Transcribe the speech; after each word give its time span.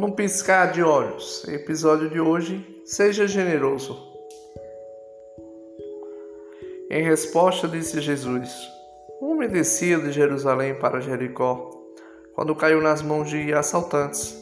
Num 0.00 0.12
piscar 0.12 0.72
de 0.72 0.82
olhos, 0.82 1.46
episódio 1.46 2.08
de 2.08 2.18
hoje, 2.18 2.82
seja 2.86 3.28
generoso. 3.28 4.02
Em 6.90 7.02
resposta, 7.02 7.68
disse 7.68 8.00
Jesus: 8.00 8.50
Um 9.20 9.32
homem 9.32 9.50
descia 9.50 9.98
de 9.98 10.10
Jerusalém 10.10 10.74
para 10.74 11.02
Jericó, 11.02 11.68
quando 12.34 12.56
caiu 12.56 12.80
nas 12.80 13.02
mãos 13.02 13.28
de 13.28 13.52
assaltantes. 13.52 14.40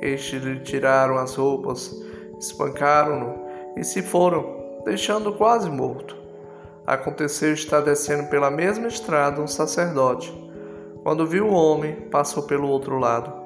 Estes 0.00 0.40
lhe 0.40 0.60
tiraram 0.60 1.18
as 1.18 1.34
roupas, 1.34 1.92
espancaram-no 2.38 3.44
e 3.76 3.82
se 3.82 4.02
foram, 4.02 4.82
deixando-o 4.84 5.36
quase 5.36 5.68
morto. 5.68 6.16
Aconteceu 6.86 7.52
estar 7.52 7.80
descendo 7.80 8.30
pela 8.30 8.52
mesma 8.52 8.86
estrada 8.86 9.42
um 9.42 9.48
sacerdote. 9.48 10.32
Quando 11.02 11.26
viu 11.26 11.48
o 11.48 11.54
homem, 11.54 12.02
passou 12.02 12.44
pelo 12.44 12.68
outro 12.68 13.00
lado. 13.00 13.41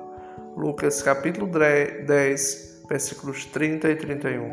Lucas 0.56 1.02
capítulo 1.02 1.46
10, 1.46 2.84
versículos 2.88 3.44
30 3.44 3.90
e 3.90 3.96
31. 3.96 4.50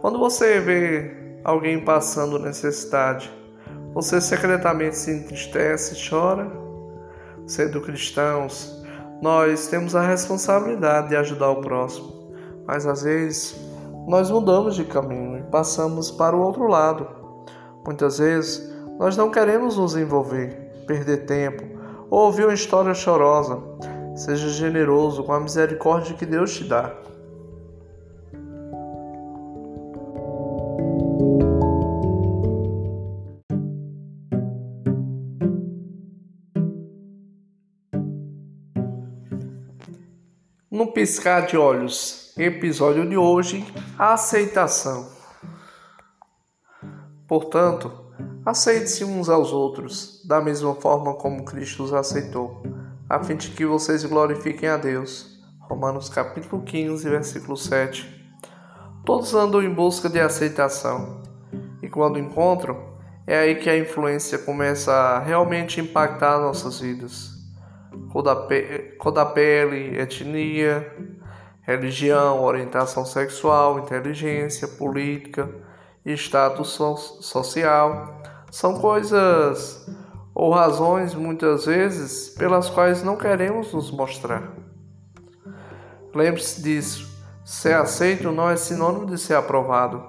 Quando 0.00 0.18
você 0.18 0.58
vê 0.58 1.38
alguém 1.44 1.84
passando 1.84 2.40
necessidade, 2.40 3.32
você 3.94 4.20
secretamente 4.20 4.96
se 4.96 5.12
entristece 5.12 5.94
e 5.94 6.10
chora? 6.10 6.50
Sendo 7.46 7.80
cristãos, 7.80 8.84
nós 9.22 9.68
temos 9.68 9.94
a 9.94 10.04
responsabilidade 10.04 11.10
de 11.10 11.16
ajudar 11.16 11.50
o 11.50 11.60
próximo, 11.60 12.34
mas 12.66 12.84
às 12.84 13.04
vezes 13.04 13.54
nós 14.08 14.28
mudamos 14.28 14.74
de 14.74 14.84
caminho 14.84 15.38
e 15.38 15.50
passamos 15.52 16.10
para 16.10 16.34
o 16.34 16.40
outro 16.40 16.66
lado. 16.66 17.06
Muitas 17.86 18.18
vezes 18.18 18.74
nós 18.98 19.16
não 19.16 19.30
queremos 19.30 19.76
nos 19.76 19.94
envolver, 19.94 20.82
perder 20.84 21.26
tempo 21.26 21.62
ou 22.10 22.22
ouvir 22.22 22.44
uma 22.44 22.54
história 22.54 22.92
chorosa 22.92 23.62
Seja 24.14 24.48
generoso 24.50 25.24
com 25.24 25.32
a 25.32 25.40
misericórdia 25.40 26.14
que 26.14 26.26
Deus 26.26 26.54
te 26.54 26.64
dá. 26.64 26.94
No 40.70 40.92
piscar 40.92 41.46
de 41.46 41.56
olhos, 41.56 42.34
episódio 42.36 43.08
de 43.08 43.16
hoje, 43.16 43.64
a 43.98 44.12
aceitação. 44.12 45.10
Portanto, 47.26 47.90
aceite-se 48.44 49.04
uns 49.04 49.30
aos 49.30 49.52
outros, 49.52 50.22
da 50.26 50.40
mesma 50.40 50.74
forma 50.74 51.14
como 51.14 51.44
Cristo 51.44 51.82
os 51.84 51.94
aceitou 51.94 52.71
a 53.12 53.22
fim 53.22 53.36
de 53.36 53.50
que 53.50 53.66
vocês 53.66 54.06
glorifiquem 54.06 54.70
a 54.70 54.78
Deus. 54.78 55.38
Romanos 55.60 56.08
capítulo 56.08 56.62
15, 56.62 57.06
versículo 57.10 57.58
7. 57.58 58.08
Todos 59.04 59.34
andam 59.34 59.62
em 59.62 59.68
busca 59.68 60.08
de 60.08 60.18
aceitação, 60.18 61.20
e 61.82 61.90
quando 61.90 62.18
encontram, 62.18 62.96
é 63.26 63.38
aí 63.38 63.56
que 63.56 63.68
a 63.68 63.76
influência 63.76 64.38
começa 64.38 64.90
a 64.90 65.18
realmente 65.18 65.78
impactar 65.78 66.38
nossas 66.38 66.80
vidas. 66.80 67.32
Cor 68.10 68.22
da, 68.22 68.34
pe 68.34 68.96
cor 68.98 69.12
da 69.12 69.26
pele, 69.26 70.00
etnia, 70.00 70.90
religião, 71.60 72.42
orientação 72.42 73.04
sexual, 73.04 73.78
inteligência, 73.78 74.66
política 74.66 75.50
status 76.06 76.70
so 76.70 76.96
social 76.96 78.22
são 78.50 78.80
coisas 78.80 79.86
ou 80.34 80.50
razões 80.50 81.14
muitas 81.14 81.66
vezes 81.66 82.30
pelas 82.30 82.70
quais 82.70 83.02
não 83.02 83.16
queremos 83.16 83.72
nos 83.72 83.90
mostrar. 83.90 84.52
Lembre-se 86.14 86.62
disso: 86.62 87.08
ser 87.44 87.74
aceito 87.74 88.30
não 88.32 88.48
é 88.48 88.56
sinônimo 88.56 89.06
de 89.06 89.18
ser 89.18 89.34
aprovado. 89.34 90.02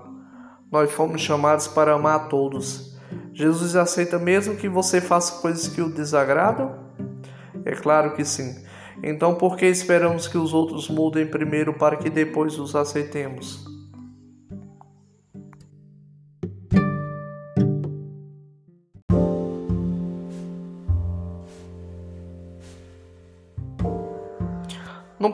Nós 0.71 0.91
fomos 0.91 1.21
chamados 1.21 1.67
para 1.67 1.93
amar 1.93 2.15
a 2.15 2.27
todos. 2.27 2.97
Jesus 3.33 3.75
aceita 3.75 4.17
mesmo 4.17 4.55
que 4.55 4.67
você 4.67 4.99
faça 4.99 5.41
coisas 5.41 5.67
que 5.67 5.81
o 5.81 5.89
desagradam? 5.89 6.83
É 7.65 7.71
claro 7.71 8.15
que 8.15 8.25
sim. 8.25 8.63
Então, 9.01 9.35
por 9.35 9.57
que 9.57 9.65
esperamos 9.65 10.27
que 10.27 10.37
os 10.37 10.53
outros 10.53 10.89
mudem 10.89 11.25
primeiro 11.25 11.73
para 11.73 11.97
que 11.97 12.09
depois 12.09 12.57
os 12.57 12.75
aceitemos? 12.75 13.72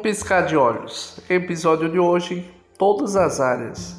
Piscar 0.10 0.48
de 0.48 0.58
olhos, 0.58 1.20
episódio 1.30 1.88
de 1.88 2.00
hoje, 2.00 2.52
todas 2.80 3.16
as 3.16 3.40
áreas. 3.40 3.96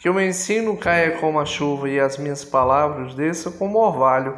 Que 0.00 0.10
o 0.10 0.14
meu 0.14 0.26
ensino 0.26 0.76
caia 0.76 1.16
como 1.18 1.38
a 1.38 1.44
chuva 1.44 1.88
e 1.88 2.00
as 2.00 2.18
minhas 2.18 2.44
palavras 2.44 3.14
desçam 3.14 3.52
como 3.52 3.78
orvalho, 3.78 4.36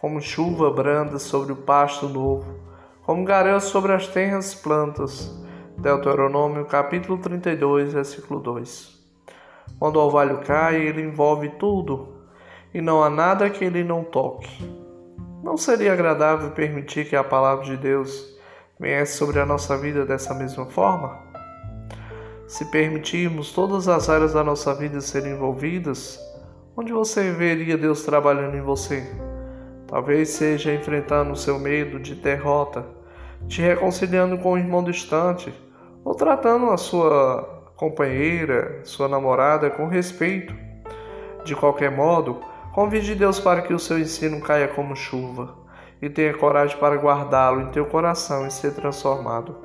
como 0.00 0.18
chuva 0.18 0.70
branda 0.70 1.18
sobre 1.18 1.52
o 1.52 1.56
pasto 1.56 2.08
novo, 2.08 2.58
como 3.02 3.22
garel 3.22 3.60
sobre 3.60 3.92
as 3.92 4.06
tenras 4.06 4.54
plantas. 4.54 5.30
Deuteronômio 5.76 6.64
capítulo 6.64 7.18
32, 7.18 7.92
versículo 7.92 8.40
2. 8.40 8.98
Quando 9.78 9.96
o 9.96 10.06
orvalho 10.06 10.38
cai, 10.38 10.76
ele 10.76 11.02
envolve 11.02 11.50
tudo, 11.50 12.14
e 12.72 12.80
não 12.80 13.04
há 13.04 13.10
nada 13.10 13.50
que 13.50 13.62
ele 13.62 13.84
não 13.84 14.02
toque. 14.02 14.89
Não 15.42 15.56
seria 15.56 15.94
agradável 15.94 16.50
permitir 16.50 17.08
que 17.08 17.16
a 17.16 17.24
palavra 17.24 17.64
de 17.64 17.76
Deus 17.76 18.38
viesse 18.78 19.16
sobre 19.16 19.40
a 19.40 19.46
nossa 19.46 19.76
vida 19.76 20.04
dessa 20.04 20.34
mesma 20.34 20.66
forma? 20.66 21.18
Se 22.46 22.66
permitirmos 22.66 23.50
todas 23.52 23.88
as 23.88 24.10
áreas 24.10 24.34
da 24.34 24.44
nossa 24.44 24.74
vida 24.74 25.00
serem 25.00 25.32
envolvidas, 25.32 26.20
onde 26.76 26.92
você 26.92 27.30
veria 27.30 27.78
Deus 27.78 28.02
trabalhando 28.02 28.54
em 28.54 28.60
você? 28.60 29.02
Talvez 29.86 30.28
seja 30.28 30.74
enfrentando 30.74 31.32
o 31.32 31.36
seu 31.36 31.58
medo 31.58 31.98
de 31.98 32.14
derrota, 32.14 32.84
te 33.48 33.62
reconciliando 33.62 34.36
com 34.38 34.52
um 34.52 34.58
irmão 34.58 34.84
distante, 34.84 35.54
ou 36.04 36.14
tratando 36.14 36.70
a 36.70 36.76
sua 36.76 37.72
companheira, 37.76 38.80
sua 38.84 39.08
namorada 39.08 39.70
com 39.70 39.86
respeito. 39.86 40.54
De 41.44 41.56
qualquer 41.56 41.90
modo, 41.90 42.40
Convide 42.72 43.16
Deus 43.16 43.40
para 43.40 43.62
que 43.62 43.74
o 43.74 43.78
seu 43.78 43.98
ensino 43.98 44.40
caia 44.40 44.68
como 44.68 44.94
chuva 44.94 45.58
e 46.00 46.08
tenha 46.08 46.36
coragem 46.36 46.78
para 46.78 46.96
guardá-lo 46.96 47.62
em 47.62 47.70
teu 47.70 47.84
coração 47.86 48.46
e 48.46 48.50
ser 48.50 48.74
transformado. 48.74 49.56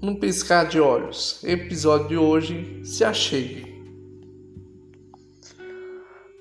Num 0.00 0.16
piscar 0.16 0.66
de 0.66 0.80
olhos, 0.80 1.44
episódio 1.44 2.08
de 2.08 2.16
hoje, 2.16 2.80
se 2.84 3.04
achegue. 3.04 3.71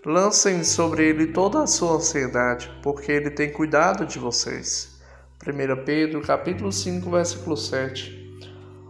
Lancem 0.03 0.63
sobre 0.63 1.09
ele 1.09 1.27
toda 1.27 1.61
a 1.61 1.67
sua 1.67 1.97
ansiedade, 1.97 2.71
porque 2.81 3.11
ele 3.11 3.29
tem 3.29 3.51
cuidado 3.51 4.03
de 4.03 4.17
vocês. 4.17 4.99
1 5.45 5.85
Pedro 5.85 6.21
capítulo 6.21 6.71
5, 6.71 7.07
versículo 7.11 7.55
7. 7.55 8.35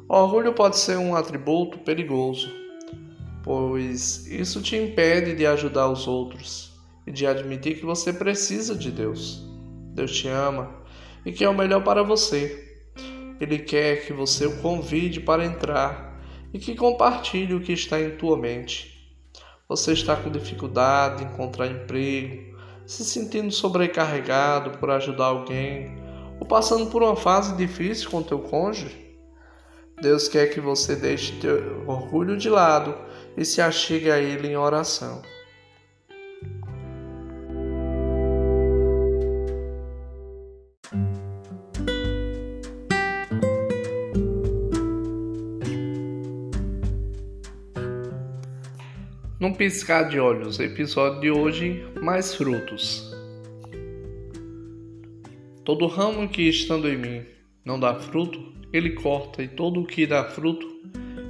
O 0.08 0.16
orgulho 0.16 0.54
pode 0.54 0.78
ser 0.78 0.98
um 0.98 1.14
atributo 1.14 1.80
perigoso, 1.80 2.50
pois 3.44 4.26
isso 4.28 4.62
te 4.62 4.78
impede 4.78 5.36
de 5.36 5.46
ajudar 5.46 5.90
os 5.90 6.08
outros 6.08 6.82
e 7.06 7.12
de 7.12 7.28
admitir 7.28 7.78
que 7.78 7.86
você 7.86 8.14
precisa 8.14 8.74
de 8.74 8.90
Deus. 8.90 9.46
Deus 9.94 10.18
te 10.18 10.30
ama 10.30 10.74
e 11.26 11.34
quer 11.34 11.50
o 11.50 11.54
melhor 11.54 11.84
para 11.84 12.04
você. 12.04 12.80
Ele 13.38 13.60
quer 13.60 14.06
que 14.06 14.14
você 14.14 14.46
o 14.46 14.62
convide 14.62 15.20
para 15.20 15.44
entrar 15.44 16.22
e 16.54 16.58
que 16.58 16.74
compartilhe 16.74 17.54
o 17.54 17.60
que 17.60 17.74
está 17.74 18.00
em 18.00 18.12
tua 18.12 18.38
mente. 18.38 18.91
Você 19.72 19.94
está 19.94 20.18
com 20.18 20.30
dificuldade 20.30 21.24
em 21.24 21.28
encontrar 21.28 21.66
emprego, 21.66 22.58
se 22.86 23.06
sentindo 23.06 23.54
sobrecarregado 23.54 24.78
por 24.78 24.92
ajudar 24.92 25.28
alguém, 25.28 25.96
ou 26.42 26.46
passando 26.46 26.88
por 26.88 27.02
uma 27.02 27.16
fase 27.16 27.56
difícil 27.56 28.10
com 28.10 28.22
teu 28.22 28.40
cônjuge? 28.40 29.16
Deus 30.02 30.28
quer 30.28 30.48
que 30.48 30.60
você 30.60 30.94
deixe 30.94 31.40
teu 31.40 31.86
orgulho 31.88 32.36
de 32.36 32.50
lado 32.50 32.94
e 33.38 33.46
se 33.46 33.62
achegue 33.62 34.12
a 34.12 34.20
Ele 34.20 34.50
em 34.50 34.58
oração. 34.58 35.22
Num 49.52 49.58
piscar 49.58 50.08
de 50.08 50.18
olhos, 50.18 50.62
episódio 50.62 51.20
de 51.20 51.30
hoje, 51.30 51.86
mais 52.02 52.34
frutos. 52.34 53.14
Todo 55.66 55.88
ramo 55.88 56.30
que 56.30 56.44
estando 56.44 56.88
em 56.88 56.98
mim 56.98 57.26
não 57.66 57.78
dá 57.78 57.96
fruto, 57.96 58.42
ele 58.72 58.92
corta, 58.92 59.44
e 59.44 59.50
todo 59.50 59.82
o 59.82 59.86
que 59.86 60.08
dá 60.08 60.24
fruto, 60.24 60.66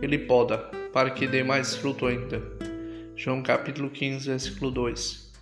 ele 0.03 0.19
poda, 0.19 0.59
para 0.93 1.09
que 1.09 1.25
dê 1.25 1.41
mais 1.43 1.75
fruto 1.75 2.05
ainda. 2.05 2.43
João 3.15 3.41
capítulo 3.41 3.89
15, 3.89 4.29
versículo 4.29 4.69
2. 4.69 5.33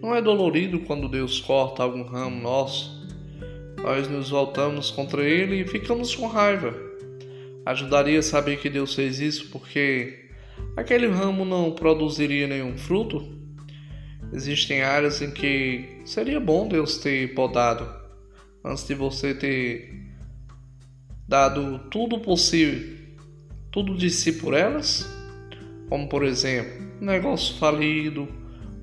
Não 0.00 0.14
é 0.14 0.22
dolorido 0.22 0.78
quando 0.78 1.08
Deus 1.08 1.40
corta 1.40 1.82
algum 1.82 2.04
ramo 2.04 2.40
nosso? 2.40 3.04
Nós 3.82 4.08
nos 4.08 4.30
voltamos 4.30 4.92
contra 4.92 5.24
ele 5.24 5.62
e 5.62 5.66
ficamos 5.66 6.14
com 6.14 6.28
raiva. 6.28 6.72
Ajudaria 7.64 8.22
saber 8.22 8.60
que 8.60 8.70
Deus 8.70 8.94
fez 8.94 9.18
isso 9.18 9.50
porque 9.50 10.25
aquele 10.76 11.06
ramo 11.06 11.44
não 11.44 11.72
produziria 11.72 12.46
nenhum 12.46 12.76
fruto? 12.76 13.36
Existem 14.32 14.82
áreas 14.82 15.22
em 15.22 15.30
que 15.30 16.00
seria 16.04 16.40
bom 16.40 16.68
Deus 16.68 16.98
ter 16.98 17.34
podado 17.34 17.88
antes 18.64 18.86
de 18.86 18.94
você 18.94 19.34
ter 19.34 19.94
dado 21.28 21.78
tudo 21.90 22.18
possível, 22.18 22.96
tudo 23.70 23.96
de 23.96 24.10
si 24.10 24.32
por 24.32 24.54
elas, 24.54 25.08
como 25.88 26.08
por 26.08 26.24
exemplo, 26.24 26.72
um 27.00 27.04
negócio 27.04 27.56
falido 27.56 28.28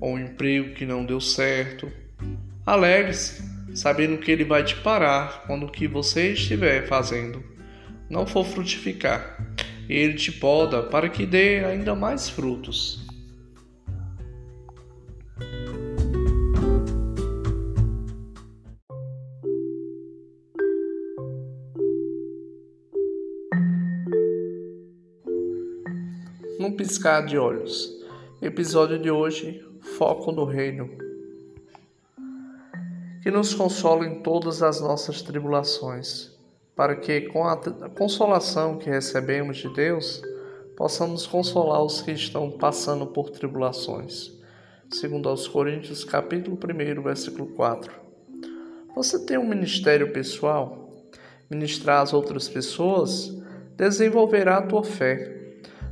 ou 0.00 0.14
um 0.14 0.18
emprego 0.18 0.74
que 0.74 0.86
não 0.86 1.04
deu 1.04 1.20
certo. 1.20 1.90
Alegre-se, 2.64 3.42
sabendo 3.74 4.18
que 4.18 4.30
ele 4.30 4.44
vai 4.44 4.64
te 4.64 4.76
parar 4.76 5.44
quando 5.46 5.66
o 5.66 5.70
que 5.70 5.86
você 5.86 6.32
estiver 6.32 6.86
fazendo 6.86 7.54
não 8.08 8.26
for 8.26 8.44
frutificar. 8.44 9.38
Ele 9.88 10.14
te 10.14 10.32
poda 10.32 10.82
para 10.82 11.08
que 11.08 11.26
dê 11.26 11.64
ainda 11.64 11.94
mais 11.94 12.28
frutos. 12.28 13.04
num 26.64 26.72
piscar 26.72 27.26
de 27.26 27.36
olhos. 27.36 27.92
Episódio 28.40 28.98
de 28.98 29.10
hoje: 29.10 29.62
Foco 29.98 30.32
no 30.32 30.46
Reino. 30.46 30.88
Que 33.22 33.30
nos 33.30 33.52
consola 33.52 34.06
em 34.06 34.22
todas 34.22 34.62
as 34.62 34.80
nossas 34.80 35.20
tribulações, 35.20 36.33
para 36.74 36.96
que, 36.96 37.22
com 37.22 37.46
a 37.46 37.56
consolação 37.90 38.78
que 38.78 38.90
recebemos 38.90 39.58
de 39.58 39.72
Deus, 39.72 40.22
possamos 40.76 41.26
consolar 41.26 41.82
os 41.82 42.02
que 42.02 42.12
estão 42.12 42.50
passando 42.50 43.06
por 43.06 43.30
tribulações. 43.30 44.32
Segundo 44.90 45.28
aos 45.28 45.46
Coríntios, 45.46 46.04
capítulo 46.04 46.56
1, 46.56 47.02
versículo 47.02 47.46
4. 47.48 47.92
Você 48.94 49.24
tem 49.24 49.38
um 49.38 49.48
ministério 49.48 50.12
pessoal? 50.12 50.90
Ministrar 51.50 52.02
às 52.02 52.12
outras 52.12 52.48
pessoas 52.48 53.32
desenvolverá 53.76 54.58
a 54.58 54.62
tua 54.62 54.84
fé 54.84 55.34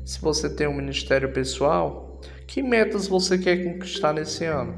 se 0.04 0.20
você 0.20 0.50
tem 0.50 0.66
um 0.66 0.74
ministério 0.74 1.32
pessoal, 1.32 2.20
que 2.46 2.62
metas 2.62 3.06
você 3.06 3.38
quer 3.38 3.62
conquistar 3.64 4.12
nesse 4.12 4.44
ano? 4.44 4.74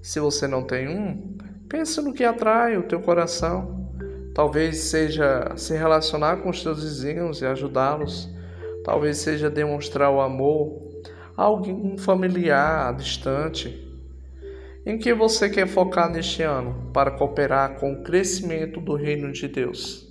Se 0.00 0.20
você 0.20 0.46
não 0.46 0.62
tem 0.62 0.88
um, 0.88 1.36
pense 1.68 2.00
no 2.00 2.12
que 2.12 2.24
atrai 2.24 2.76
o 2.76 2.84
teu 2.84 3.00
coração. 3.00 3.79
Talvez 4.34 4.78
seja 4.84 5.52
se 5.56 5.76
relacionar 5.76 6.38
com 6.38 6.50
os 6.50 6.62
teus 6.62 6.82
vizinhos 6.82 7.42
e 7.42 7.46
ajudá-los. 7.46 8.28
Talvez 8.84 9.18
seja 9.18 9.50
demonstrar 9.50 10.10
o 10.10 10.20
amor 10.20 10.80
a 11.36 11.42
alguém 11.42 11.98
familiar, 11.98 12.94
distante. 12.96 13.86
Em 14.86 14.98
que 14.98 15.12
você 15.12 15.50
quer 15.50 15.66
focar 15.66 16.10
neste 16.10 16.42
ano 16.42 16.90
para 16.92 17.10
cooperar 17.10 17.78
com 17.78 17.92
o 17.92 18.02
crescimento 18.02 18.80
do 18.80 18.94
reino 18.94 19.30
de 19.32 19.48
Deus? 19.48 20.08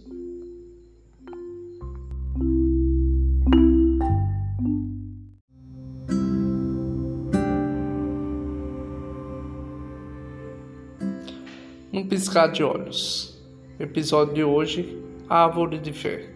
Um 11.91 12.07
piscar 12.07 12.51
de 12.51 12.63
olhos. 12.63 13.38
Episódio 13.79 14.33
de 14.33 14.43
hoje: 14.43 15.01
Árvore 15.29 15.77
de 15.79 15.93
Fé. 15.93 16.29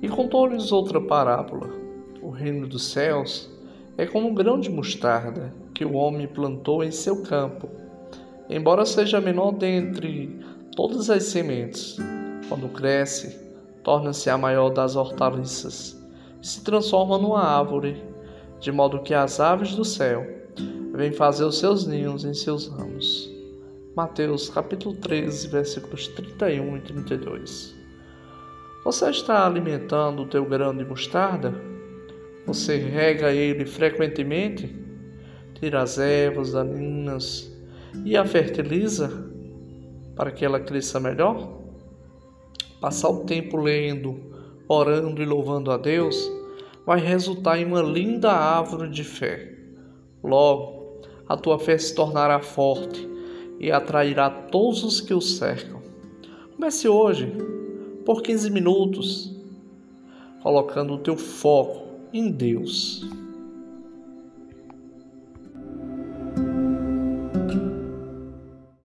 E 0.00 0.08
contou-lhes 0.08 0.72
outra 0.72 0.98
parábola: 0.98 1.68
O 2.22 2.30
reino 2.30 2.66
dos 2.66 2.86
céus 2.86 3.50
é 3.98 4.06
como 4.06 4.28
um 4.28 4.34
grão 4.34 4.58
de 4.58 4.70
mostarda 4.70 5.54
que 5.74 5.84
o 5.84 5.92
homem 5.92 6.26
plantou 6.26 6.82
em 6.82 6.90
seu 6.90 7.22
campo. 7.24 7.68
Embora 8.48 8.86
seja 8.86 9.20
menor 9.20 9.52
dentre 9.52 10.40
todas 10.74 11.10
as 11.10 11.24
sementes, 11.24 11.98
quando 12.48 12.70
cresce, 12.70 13.38
torna-se 13.82 14.30
a 14.30 14.38
maior 14.38 14.70
das 14.70 14.96
hortaliças 14.96 16.02
e 16.42 16.46
se 16.46 16.64
transforma 16.64 17.18
numa 17.18 17.42
árvore, 17.42 18.02
de 18.60 18.72
modo 18.72 19.02
que 19.02 19.12
as 19.12 19.38
aves 19.40 19.74
do 19.74 19.84
céu 19.84 20.26
vêm 20.94 21.12
fazer 21.12 21.44
os 21.44 21.58
seus 21.58 21.86
ninhos 21.86 22.24
em 22.24 22.32
seus 22.32 22.66
ramos. 22.66 23.33
Mateus 23.96 24.48
capítulo 24.48 24.96
13, 24.96 25.46
versículos 25.46 26.08
31 26.08 26.78
e 26.78 26.80
32. 26.80 27.76
Você 28.84 29.08
está 29.08 29.46
alimentando 29.46 30.22
o 30.22 30.26
teu 30.26 30.44
grão 30.44 30.76
de 30.76 30.84
mostarda? 30.84 31.54
Você 32.44 32.76
rega 32.76 33.30
ele 33.30 33.64
frequentemente? 33.64 34.74
Tira 35.60 35.82
as 35.82 35.96
ervas 35.96 36.50
daninhas 36.50 37.56
e 38.04 38.16
a 38.16 38.24
fertiliza 38.24 39.30
para 40.16 40.32
que 40.32 40.44
ela 40.44 40.58
cresça 40.58 40.98
melhor? 40.98 41.60
Passar 42.80 43.10
o 43.10 43.20
tempo 43.20 43.56
lendo, 43.56 44.20
orando 44.66 45.22
e 45.22 45.24
louvando 45.24 45.70
a 45.70 45.76
Deus 45.76 46.16
vai 46.84 46.98
resultar 46.98 47.58
em 47.58 47.64
uma 47.64 47.80
linda 47.80 48.32
árvore 48.32 48.90
de 48.90 49.04
fé. 49.04 49.56
Logo, 50.20 51.00
a 51.28 51.36
tua 51.36 51.60
fé 51.60 51.78
se 51.78 51.94
tornará 51.94 52.40
forte 52.40 53.13
e 53.58 53.70
atrairá 53.70 54.30
todos 54.30 54.82
os 54.84 55.00
que 55.00 55.14
o 55.14 55.20
cercam. 55.20 55.82
Comece 56.54 56.88
hoje, 56.88 57.32
por 58.04 58.22
15 58.22 58.50
minutos, 58.50 59.34
colocando 60.42 60.94
o 60.94 60.98
teu 60.98 61.16
foco 61.16 61.84
em 62.12 62.30
Deus. 62.30 63.06